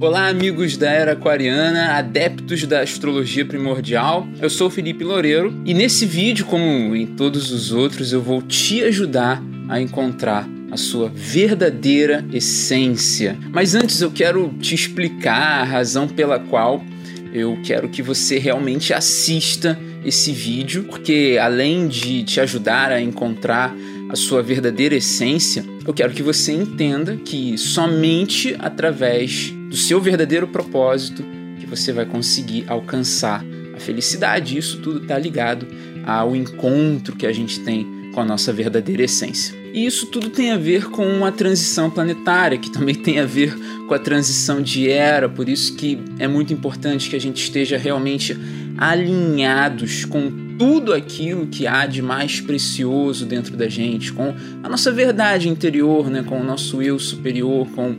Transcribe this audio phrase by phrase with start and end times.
[0.00, 4.26] Olá, amigos da Era Aquariana, adeptos da astrologia primordial.
[4.40, 8.82] Eu sou Felipe Loureiro e nesse vídeo, como em todos os outros, eu vou te
[8.84, 13.36] ajudar a encontrar a sua verdadeira essência.
[13.50, 16.82] Mas antes eu quero te explicar a razão pela qual
[17.30, 23.76] eu quero que você realmente assista esse vídeo, porque além de te ajudar a encontrar
[24.08, 30.46] a sua verdadeira essência, eu quero que você entenda que somente através do seu verdadeiro
[30.46, 31.24] propósito
[31.58, 33.42] que você vai conseguir alcançar
[33.74, 34.58] a felicidade.
[34.58, 35.66] Isso tudo está ligado
[36.04, 39.56] ao encontro que a gente tem com a nossa verdadeira essência.
[39.72, 43.56] E isso tudo tem a ver com a transição planetária, que também tem a ver
[43.88, 47.78] com a transição de era, por isso que é muito importante que a gente esteja
[47.78, 48.36] realmente
[48.76, 54.92] alinhados com tudo aquilo que há de mais precioso dentro da gente, com a nossa
[54.92, 57.96] verdade interior, né, com o nosso eu superior, com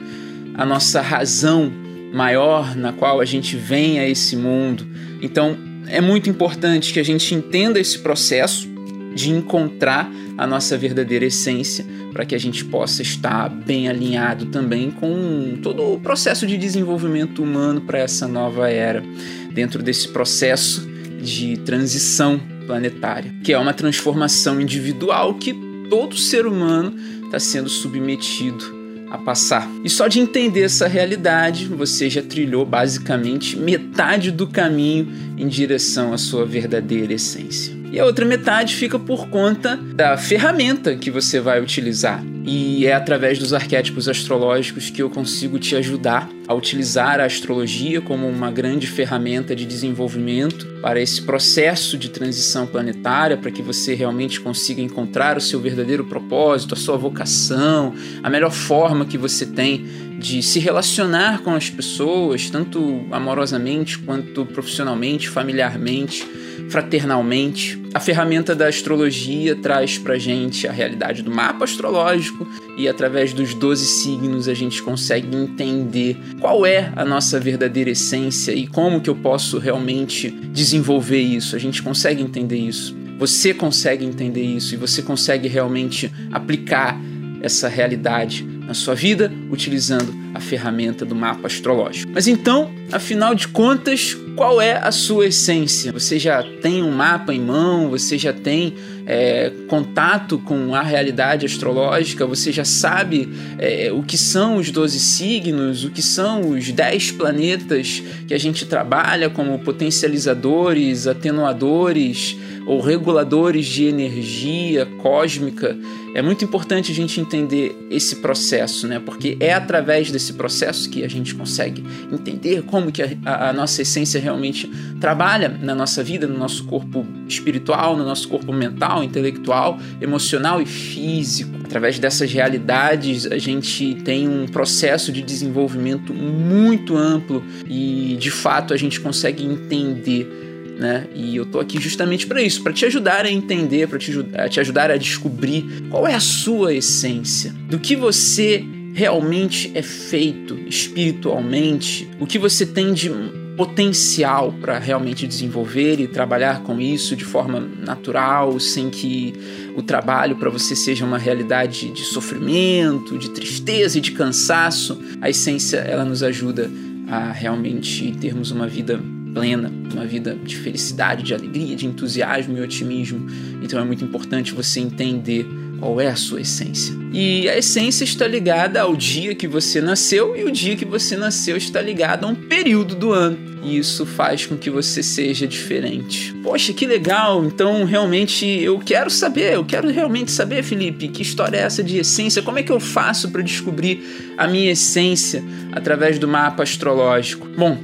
[0.55, 1.71] a nossa razão
[2.13, 4.85] maior na qual a gente vem a esse mundo.
[5.21, 5.57] Então,
[5.87, 8.67] é muito importante que a gente entenda esse processo
[9.15, 14.91] de encontrar a nossa verdadeira essência, para que a gente possa estar bem alinhado também
[14.91, 19.03] com todo o processo de desenvolvimento humano para essa nova era,
[19.51, 20.87] dentro desse processo
[21.21, 25.53] de transição planetária, que é uma transformação individual que
[25.89, 28.72] todo ser humano está sendo submetido
[29.13, 29.69] a passar.
[29.83, 36.11] E só de entender essa realidade, você já trilhou basicamente metade do caminho em direção
[36.11, 41.39] à sua verdadeira essência e a outra metade fica por conta da ferramenta que você
[41.39, 42.23] vai utilizar.
[42.45, 48.01] E é através dos arquétipos astrológicos que eu consigo te ajudar a utilizar a astrologia
[48.01, 53.93] como uma grande ferramenta de desenvolvimento para esse processo de transição planetária, para que você
[53.93, 59.45] realmente consiga encontrar o seu verdadeiro propósito, a sua vocação, a melhor forma que você
[59.45, 59.85] tem
[60.19, 66.27] de se relacionar com as pessoas, tanto amorosamente quanto profissionalmente, familiarmente
[66.69, 67.81] fraternalmente.
[67.93, 73.53] A ferramenta da astrologia traz pra gente a realidade do mapa astrológico e através dos
[73.53, 79.09] 12 signos a gente consegue entender qual é a nossa verdadeira essência e como que
[79.09, 81.55] eu posso realmente desenvolver isso.
[81.55, 82.95] A gente consegue entender isso.
[83.19, 86.99] Você consegue entender isso e você consegue realmente aplicar
[87.41, 92.11] essa realidade na sua vida utilizando a ferramenta do mapa astrológico.
[92.11, 95.91] Mas então, afinal de contas, qual é a sua essência?
[95.91, 97.91] Você já tem um mapa em mão?
[97.91, 98.73] Você já tem
[99.05, 102.25] é, contato com a realidade astrológica?
[102.25, 103.29] Você já sabe
[103.59, 105.83] é, o que são os 12 signos?
[105.85, 112.35] O que são os 10 planetas que a gente trabalha como potencializadores, atenuadores
[112.65, 115.77] ou reguladores de energia cósmica?
[116.15, 118.99] É muito importante a gente entender esse processo, né?
[118.99, 123.53] Porque é através desse processo que a gente consegue entender como que a, a, a,
[123.53, 124.67] nossa essência realmente
[124.99, 130.65] trabalha na nossa vida, no nosso corpo espiritual, no nosso corpo mental, intelectual, emocional e
[130.65, 131.51] físico.
[131.63, 138.73] Através dessas realidades, a gente tem um processo de desenvolvimento muito amplo e, de fato,
[138.73, 141.07] a gente consegue entender né?
[141.13, 144.11] E eu tô aqui justamente para isso, para te ajudar a entender, para te,
[144.49, 150.57] te ajudar a descobrir qual é a sua essência, do que você realmente é feito
[150.67, 153.09] espiritualmente, o que você tem de
[153.55, 159.33] potencial para realmente desenvolver e trabalhar com isso de forma natural, sem que
[159.75, 164.99] o trabalho para você seja uma realidade de sofrimento, de tristeza e de cansaço.
[165.21, 166.69] A essência ela nos ajuda
[167.07, 168.99] a realmente termos uma vida
[169.33, 173.27] plena, uma vida de felicidade, de alegria, de entusiasmo e otimismo.
[173.61, 175.45] Então é muito importante você entender
[175.79, 176.95] qual é a sua essência.
[177.11, 181.17] E a essência está ligada ao dia que você nasceu e o dia que você
[181.17, 183.37] nasceu está ligado a um período do ano.
[183.61, 186.33] E isso faz com que você seja diferente.
[186.43, 187.45] Poxa, que legal!
[187.45, 191.97] Então, realmente, eu quero saber, eu quero realmente saber, Felipe, que história é essa de
[191.97, 192.41] essência?
[192.41, 197.47] Como é que eu faço para descobrir a minha essência através do mapa astrológico?
[197.57, 197.77] Bom,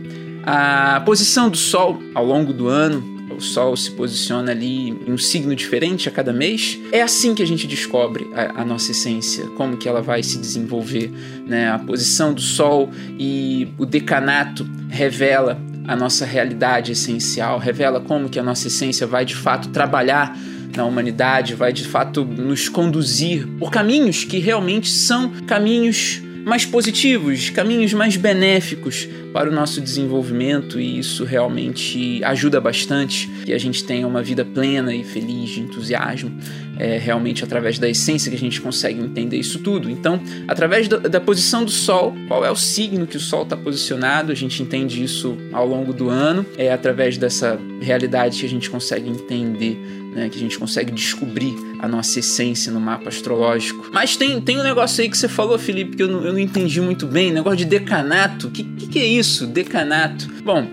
[0.51, 3.03] a posição do Sol ao longo do ano,
[3.37, 6.79] o Sol se posiciona ali em um signo diferente a cada mês.
[6.91, 10.39] É assim que a gente descobre a, a, nossa essência, como que ela vai se
[10.39, 11.11] desenvolver.
[11.45, 11.69] Né?
[11.69, 18.39] A posição do Sol e o decanato revela a nossa realidade essencial, revela como que
[18.39, 20.35] a nossa essência vai de fato trabalhar
[20.75, 27.49] na humanidade, vai de fato nos conduzir por caminhos que realmente são caminhos mais positivos,
[27.49, 33.83] caminhos mais benéficos para o nosso desenvolvimento e isso realmente ajuda bastante que a gente
[33.83, 36.31] tenha uma vida plena e feliz de entusiasmo,
[36.77, 39.89] é, realmente através da essência que a gente consegue entender isso tudo.
[39.89, 43.55] Então, através da, da posição do Sol, qual é o signo que o Sol está
[43.55, 48.49] posicionado, a gente entende isso ao longo do ano, é através dessa realidade que a
[48.49, 49.77] gente consegue entender
[50.13, 53.89] né, que a gente consegue descobrir a nossa essência no mapa astrológico.
[53.91, 56.39] Mas tem, tem um negócio aí que você falou, Felipe, que eu não, eu não
[56.39, 58.47] entendi muito bem, negócio de decanato.
[58.47, 60.27] O que, que, que, é isso, decanato?
[60.43, 60.67] Bom,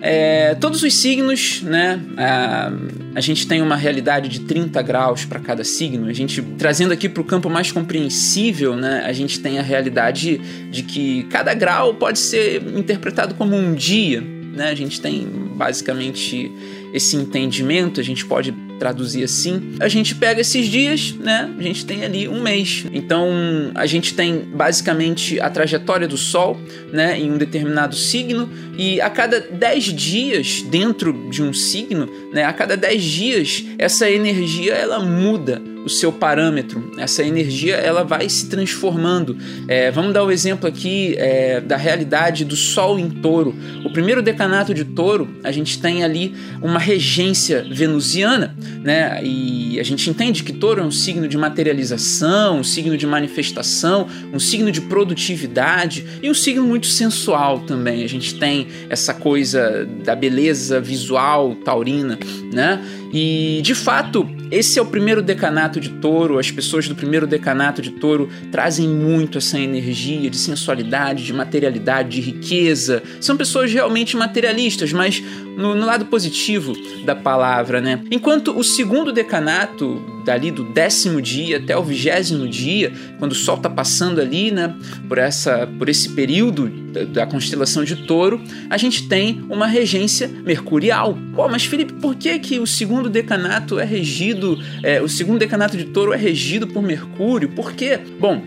[0.00, 2.00] é, todos os signos, né?
[2.16, 2.72] A,
[3.16, 6.08] a, gente tem uma realidade de 30 graus para cada signo.
[6.08, 9.02] A gente, trazendo aqui para o campo mais compreensível, né?
[9.04, 10.38] A gente tem a realidade
[10.70, 14.22] de que cada grau pode ser interpretado como um dia,
[14.54, 14.70] né?
[14.70, 16.50] A gente tem basicamente
[16.94, 19.74] esse entendimento, a gente pode traduzir assim.
[19.80, 21.52] A gente pega esses dias, né?
[21.58, 22.86] A gente tem ali um mês.
[22.92, 23.28] Então
[23.74, 26.58] a gente tem basicamente a trajetória do Sol,
[26.92, 27.18] né?
[27.18, 32.44] Em um determinado signo e a cada 10 dias dentro de um signo, né?
[32.44, 36.92] A cada 10 dias essa energia ela muda o seu parâmetro.
[36.98, 39.36] Essa energia ela vai se transformando.
[39.66, 43.54] É, vamos dar o um exemplo aqui é, da realidade do Sol em Touro.
[43.84, 48.54] O primeiro decanato de Touro, a gente tem ali uma regência venusiana,
[48.84, 49.20] né?
[49.24, 54.06] E a gente entende que Touro é um signo de materialização, um signo de manifestação,
[54.32, 58.04] um signo de produtividade e um signo muito sensual também.
[58.04, 62.18] A gente tem essa coisa da beleza visual taurina,
[62.52, 62.78] né?
[63.12, 66.38] E de fato, esse é o primeiro decanato de touro.
[66.38, 72.10] As pessoas do primeiro decanato de touro trazem muito essa energia de sensualidade, de materialidade,
[72.10, 73.02] de riqueza.
[73.20, 75.22] São pessoas realmente materialistas, mas
[75.56, 76.74] no, no lado positivo
[77.04, 78.00] da palavra, né?
[78.10, 83.56] Enquanto o segundo decanato, dali do décimo dia até o vigésimo dia, quando o Sol
[83.56, 84.74] está passando ali, né,
[85.08, 88.38] por, essa, por esse período da, da, constelação de Touro,
[88.68, 91.16] a gente tem uma regência mercurial.
[91.34, 95.78] Pô, mas Felipe, por que que o segundo decanato é regido, é, o segundo decanato
[95.78, 97.48] de Touro é regido por Mercúrio?
[97.48, 97.98] Por quê?
[98.20, 98.42] Bom,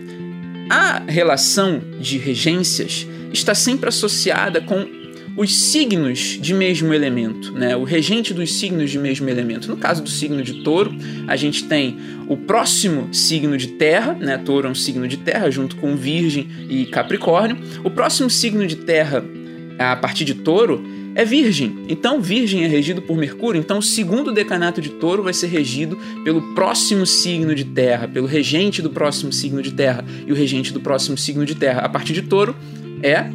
[0.70, 4.86] a relação de regências está sempre associada com
[5.36, 7.76] os signos de mesmo elemento, né?
[7.76, 9.68] o regente dos signos de mesmo elemento.
[9.68, 10.94] No caso do signo de touro,
[11.26, 11.96] a gente tem
[12.28, 14.38] o próximo signo de terra, né?
[14.38, 17.56] touro é um signo de terra, junto com virgem e capricórnio.
[17.82, 19.24] O próximo signo de terra,
[19.78, 20.84] a partir de touro,
[21.14, 21.84] é Virgem.
[21.88, 23.58] Então, Virgem é regido por Mercúrio.
[23.58, 28.26] Então, o segundo decanato de Touro vai ser regido pelo próximo signo de Terra, pelo
[28.26, 30.04] regente do próximo signo de Terra.
[30.26, 32.56] E o regente do próximo signo de Terra, a partir de Touro,
[33.02, 33.26] é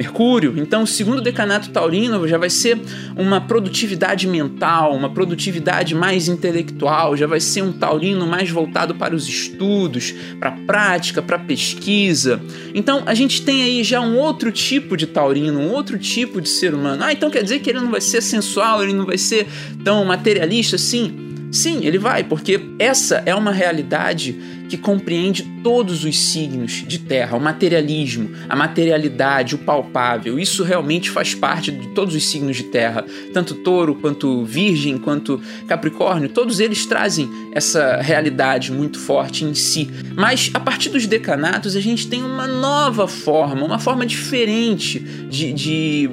[0.00, 0.54] Mercúrio.
[0.56, 2.80] Então, o segundo decanato taurino já vai ser
[3.14, 9.14] uma produtividade mental, uma produtividade mais intelectual, já vai ser um taurino mais voltado para
[9.14, 12.40] os estudos, para a prática, para a pesquisa.
[12.74, 16.48] Então, a gente tem aí já um outro tipo de taurino, um outro tipo de
[16.48, 17.04] ser humano.
[17.04, 19.46] Ah, então quer dizer que ele não vai ser sensual, ele não vai ser
[19.84, 21.30] tão materialista assim?
[21.52, 27.36] Sim, ele vai, porque essa é uma realidade que compreende todos os signos de terra,
[27.36, 30.38] o materialismo, a materialidade, o palpável.
[30.38, 35.42] Isso realmente faz parte de todos os signos de terra, tanto touro quanto virgem, quanto
[35.66, 39.90] capricórnio, todos eles trazem essa realidade muito forte em si.
[40.14, 45.52] Mas a partir dos decanatos a gente tem uma nova forma, uma forma diferente de,
[45.52, 46.10] de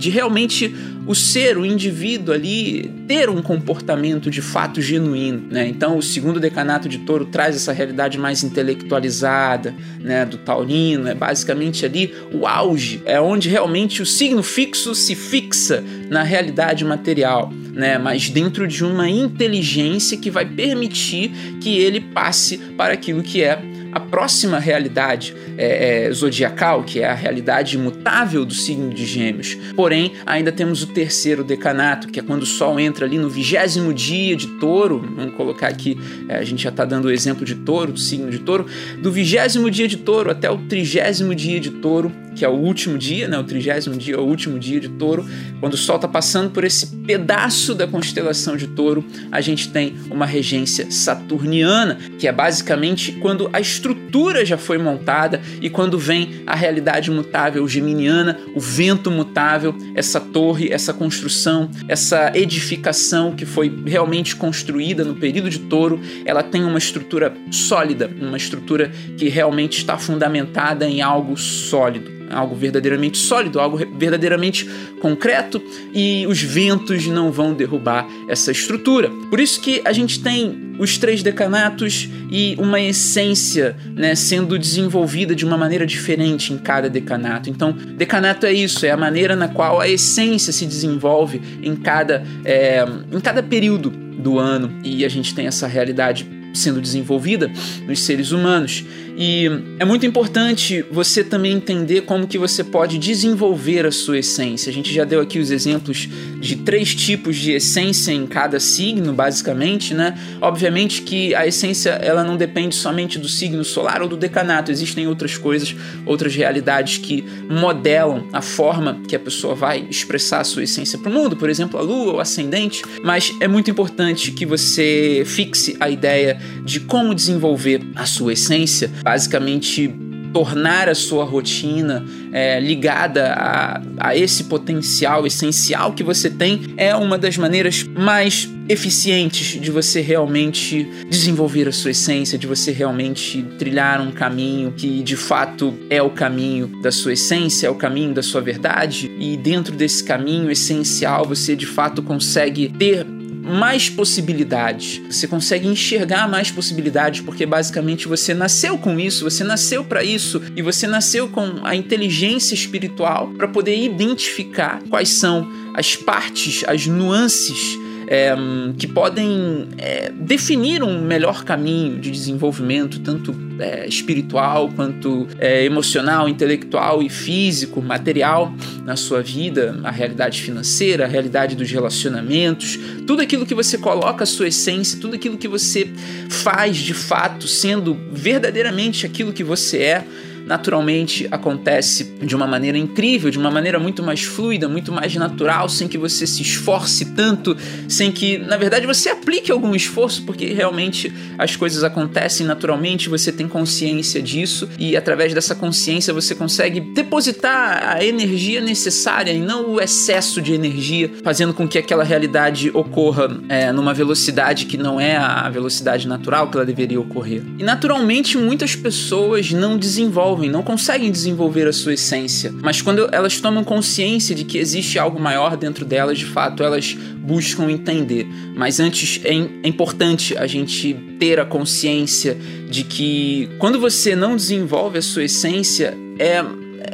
[0.00, 0.74] de realmente
[1.10, 5.48] o ser, o indivíduo ali, ter um comportamento de fato genuíno.
[5.50, 5.66] Né?
[5.66, 11.14] Então, o segundo decanato de touro traz essa realidade mais intelectualizada né, do taurino, é
[11.14, 17.52] basicamente ali o auge, é onde realmente o signo fixo se fixa na realidade material.
[17.72, 21.30] Né, mas dentro de uma inteligência que vai permitir
[21.60, 23.60] que ele passe para aquilo que é
[23.92, 29.56] a próxima realidade é, é, zodiacal, que é a realidade imutável do signo de Gêmeos.
[29.74, 33.92] Porém, ainda temos o terceiro decanato, que é quando o Sol entra ali no vigésimo
[33.92, 35.00] dia de Touro.
[35.16, 38.30] Vamos colocar aqui, é, a gente já está dando o exemplo de Touro, do signo
[38.30, 38.66] de Touro,
[39.02, 42.96] do vigésimo dia de Touro até o trigésimo dia de Touro que é o último
[42.96, 45.26] dia, né, o trigésimo dia, o último dia de touro,
[45.58, 49.94] quando o Sol está passando por esse pedaço da constelação de touro, a gente tem
[50.10, 56.42] uma regência saturniana, que é basicamente quando a estrutura já foi montada e quando vem
[56.46, 63.72] a realidade mutável geminiana, o vento mutável, essa torre, essa construção, essa edificação que foi
[63.86, 69.78] realmente construída no período de touro, ela tem uma estrutura sólida, uma estrutura que realmente
[69.78, 74.68] está fundamentada em algo sólido algo verdadeiramente sólido, algo verdadeiramente
[75.00, 79.10] concreto, e os ventos não vão derrubar essa estrutura.
[79.28, 85.34] Por isso que a gente tem os três decanatos e uma essência né, sendo desenvolvida
[85.34, 87.50] de uma maneira diferente em cada decanato.
[87.50, 92.24] Então, decanato é isso, é a maneira na qual a essência se desenvolve em cada,
[92.44, 97.50] é, em cada período do ano e a gente tem essa realidade sendo desenvolvida
[97.86, 98.84] nos seres humanos.
[99.22, 104.70] E é muito importante você também entender como que você pode desenvolver a sua essência.
[104.70, 106.08] A gente já deu aqui os exemplos
[106.40, 110.18] de três tipos de essência em cada signo, basicamente, né?
[110.40, 114.70] Obviamente que a essência ela não depende somente do signo solar ou do decanato.
[114.70, 115.76] Existem outras coisas,
[116.06, 121.10] outras realidades que modelam a forma que a pessoa vai expressar a sua essência para
[121.10, 122.82] o mundo, por exemplo, a lua, o ascendente.
[123.04, 128.90] Mas é muito importante que você fixe a ideia de como desenvolver a sua essência,
[129.02, 129.92] basicamente
[130.32, 136.94] tornar a sua rotina é, ligada a, a esse potencial essencial que você tem é
[136.94, 143.42] uma das maneiras mais eficientes de você realmente desenvolver a sua essência, de você realmente
[143.58, 148.14] trilhar um caminho que de fato é o caminho da sua essência, é o caminho
[148.14, 153.04] da sua verdade, e dentro desse caminho essencial você de fato consegue ter
[153.42, 155.00] mais possibilidades.
[155.10, 160.42] Você consegue enxergar mais possibilidades porque basicamente você nasceu com isso, você nasceu para isso
[160.54, 166.86] e você nasceu com a inteligência espiritual para poder identificar quais são as partes, as
[166.86, 167.78] nuances
[168.10, 168.34] é,
[168.76, 176.28] que podem é, definir um melhor caminho de desenvolvimento, tanto é, espiritual quanto é, emocional,
[176.28, 178.52] intelectual e físico, material
[178.84, 182.76] na sua vida, a realidade financeira, a realidade dos relacionamentos,
[183.06, 185.88] tudo aquilo que você coloca a sua essência, tudo aquilo que você
[186.28, 190.04] faz de fato, sendo verdadeiramente aquilo que você é
[190.50, 195.68] naturalmente acontece de uma maneira incrível, de uma maneira muito mais fluida, muito mais natural,
[195.68, 197.56] sem que você se esforce tanto,
[197.88, 203.30] sem que, na verdade, você aplique algum esforço, porque realmente as coisas acontecem naturalmente, você
[203.30, 209.70] tem consciência disso e através dessa consciência você consegue depositar a energia necessária e não
[209.70, 214.98] o excesso de energia, fazendo com que aquela realidade ocorra é, numa velocidade que não
[214.98, 217.40] é a velocidade natural que ela deveria ocorrer.
[217.56, 222.52] E naturalmente muitas pessoas não desenvolvem desenvolvem, não conseguem desenvolver a sua essência.
[222.52, 226.94] Mas quando elas tomam consciência de que existe algo maior dentro delas, de fato elas
[226.94, 228.26] buscam entender.
[228.56, 232.36] Mas antes é, é importante a gente ter a consciência
[232.68, 236.42] de que quando você não desenvolve a sua essência, é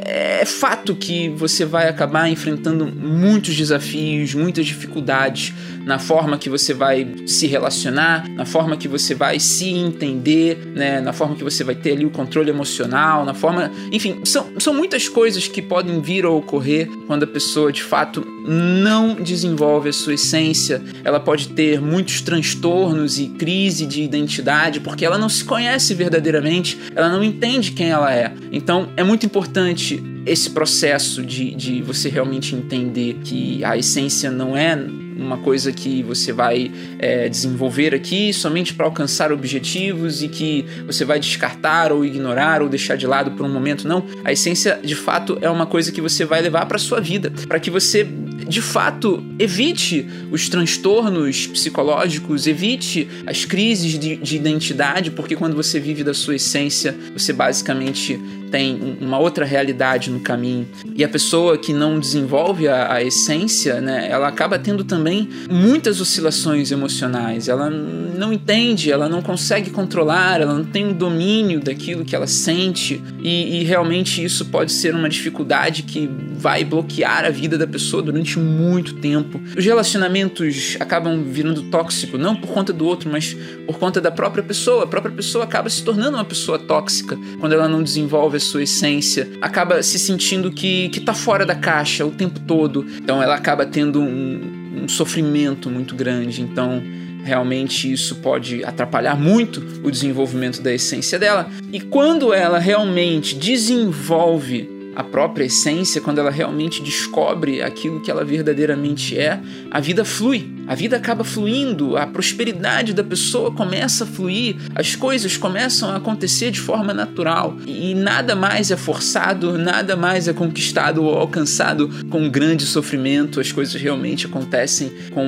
[0.09, 5.53] é fato que você vai acabar enfrentando muitos desafios, muitas dificuldades
[5.87, 10.99] na forma que você vai se relacionar, na forma que você vai se entender, né,
[10.99, 13.71] na forma que você vai ter ali o controle emocional, na forma.
[13.89, 18.21] Enfim, são, são muitas coisas que podem vir a ocorrer quando a pessoa de fato
[18.45, 20.81] não desenvolve a sua essência.
[21.05, 26.77] Ela pode ter muitos transtornos e crise de identidade porque ela não se conhece verdadeiramente,
[26.93, 28.33] ela não entende quem ela é.
[28.51, 34.57] Então é muito importante esse processo de, de você realmente entender que a essência não
[34.57, 34.77] é
[35.17, 41.03] uma coisa que você vai é, desenvolver aqui somente para alcançar objetivos e que você
[41.03, 43.87] vai descartar ou ignorar ou deixar de lado por um momento.
[43.87, 47.31] Não, a essência de fato é uma coisa que você vai levar para sua vida,
[47.47, 48.07] para que você
[48.47, 55.79] de fato evite os transtornos psicológicos, evite as crises de, de identidade, porque quando você
[55.79, 60.67] vive da sua essência, você basicamente tem uma outra realidade no caminho.
[60.95, 66.01] E a pessoa que não desenvolve a, a, essência, né, ela acaba tendo também muitas
[66.01, 67.47] oscilações emocionais.
[67.47, 72.27] Ela não entende, ela não consegue controlar, ela não tem um domínio daquilo que ela
[72.27, 73.01] sente.
[73.19, 78.01] E, e realmente isso pode ser uma dificuldade que vai bloquear a vida da pessoa
[78.01, 79.41] durante muito tempo.
[79.57, 83.35] Os relacionamentos acabam virando tóxicos, não por conta do outro, mas
[83.65, 84.83] por conta da própria pessoa.
[84.83, 89.27] A própria pessoa acaba se tornando uma pessoa tóxica quando ela não desenvolve sua essência,
[89.41, 92.85] acaba se sentindo que, que tá fora da caixa o tempo todo.
[93.01, 96.41] Então ela acaba tendo um, um sofrimento muito grande.
[96.41, 96.81] Então
[97.23, 101.49] realmente isso pode atrapalhar muito o desenvolvimento da essência dela.
[101.71, 108.25] E quando ela realmente desenvolve a própria essência, quando ela realmente descobre aquilo que ela
[108.25, 109.39] verdadeiramente é,
[109.69, 110.57] a vida flui.
[110.65, 115.95] A vida acaba fluindo, a prosperidade da pessoa começa a fluir, as coisas começam a
[115.97, 121.87] acontecer de forma natural e nada mais é forçado, nada mais é conquistado ou alcançado
[122.09, 123.39] com grande sofrimento.
[123.39, 125.23] As coisas realmente acontecem com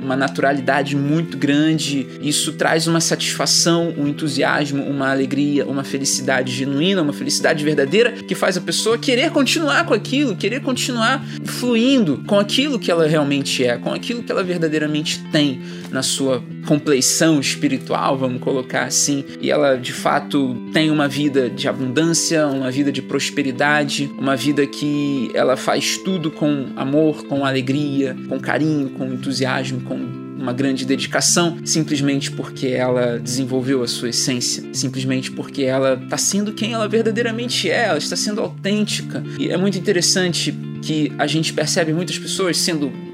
[0.00, 2.06] uma naturalidade muito grande.
[2.22, 8.34] Isso traz uma satisfação, um entusiasmo, uma alegria, uma felicidade genuína, uma felicidade verdadeira que
[8.34, 13.06] faz a pessoa que querer continuar com aquilo, querer continuar fluindo com aquilo que ela
[13.06, 19.24] realmente é, com aquilo que ela verdadeiramente tem na sua compleição espiritual, vamos colocar assim,
[19.40, 24.66] e ela de fato tem uma vida de abundância, uma vida de prosperidade, uma vida
[24.66, 30.84] que ela faz tudo com amor, com alegria, com carinho, com entusiasmo, com uma grande
[30.84, 36.88] dedicação, simplesmente porque ela desenvolveu a sua essência, simplesmente porque ela está sendo quem ela
[36.88, 39.22] verdadeiramente é, ela está sendo autêntica.
[39.38, 43.07] E é muito interessante que a gente percebe muitas pessoas sendo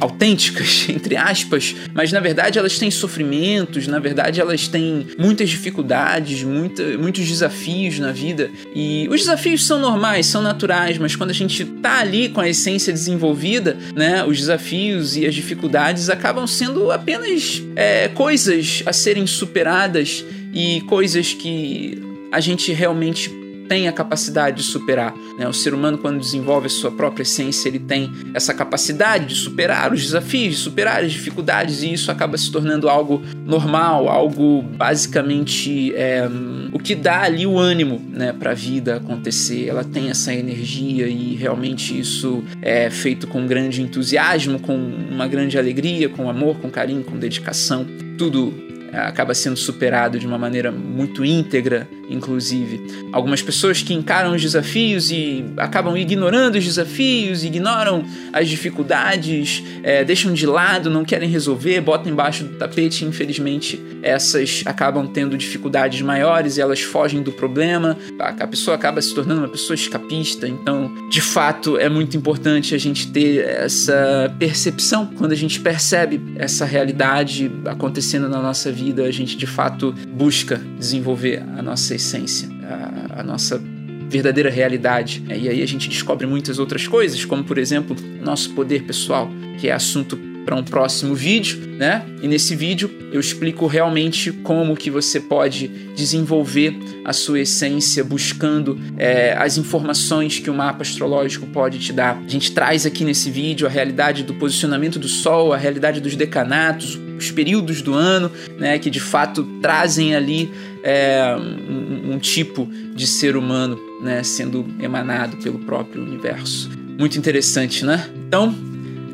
[0.00, 6.42] autênticas, entre aspas, mas na verdade elas têm sofrimentos, na verdade elas têm muitas dificuldades,
[6.42, 8.50] muita, muitos desafios na vida.
[8.74, 12.48] E os desafios são normais, são naturais, mas quando a gente tá ali com a
[12.48, 19.26] essência desenvolvida, né, os desafios e as dificuldades acabam sendo apenas é, coisas a serem
[19.26, 22.02] superadas e coisas que
[22.32, 23.39] a gente realmente
[23.70, 25.14] tem a capacidade de superar.
[25.38, 25.46] Né?
[25.46, 29.92] O ser humano, quando desenvolve a sua própria essência, ele tem essa capacidade de superar
[29.92, 35.94] os desafios, de superar as dificuldades, e isso acaba se tornando algo normal, algo basicamente
[35.94, 36.28] é,
[36.72, 39.68] o que dá ali o ânimo né, para a vida acontecer.
[39.68, 45.56] Ela tem essa energia e realmente isso é feito com grande entusiasmo, com uma grande
[45.56, 47.86] alegria, com amor, com carinho, com dedicação.
[48.18, 48.52] Tudo
[48.92, 53.08] acaba sendo superado de uma maneira muito íntegra, inclusive.
[53.12, 60.04] Algumas pessoas que encaram os desafios e acabam ignorando os desafios, ignoram as dificuldades, é,
[60.04, 63.04] deixam de lado, não querem resolver, botam embaixo do tapete.
[63.04, 67.96] Infelizmente, essas acabam tendo dificuldades maiores e elas fogem do problema.
[68.18, 70.48] A pessoa acaba se tornando uma pessoa escapista.
[70.48, 76.20] Então, de fato, é muito importante a gente ter essa percepção quando a gente percebe
[76.36, 82.48] essa realidade acontecendo na nossa vida a gente de fato busca desenvolver a nossa essência,
[82.62, 83.60] a, a nossa
[84.08, 85.22] verdadeira realidade.
[85.28, 89.68] E aí a gente descobre muitas outras coisas, como por exemplo, nosso poder pessoal, que
[89.68, 92.04] é assunto para um próximo vídeo, né?
[92.22, 98.78] E nesse vídeo eu explico realmente como que você pode desenvolver a sua essência buscando
[98.96, 102.20] é, as informações que o mapa astrológico pode te dar.
[102.24, 106.16] A gente traz aqui nesse vídeo a realidade do posicionamento do Sol, a realidade dos
[106.16, 108.78] decanatos, os períodos do ano, né?
[108.78, 110.50] Que de fato trazem ali
[110.82, 114.22] é, um, um tipo de ser humano, né?
[114.22, 116.70] Sendo emanado pelo próprio universo.
[116.98, 118.08] Muito interessante, né?
[118.26, 118.54] Então,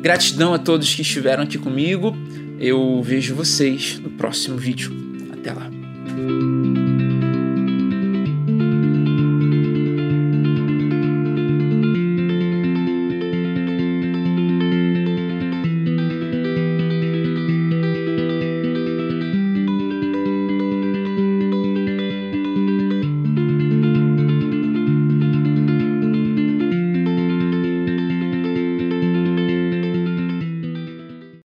[0.01, 2.15] Gratidão a todos que estiveram aqui comigo.
[2.59, 4.91] Eu vejo vocês no próximo vídeo.
[5.33, 5.69] Até lá.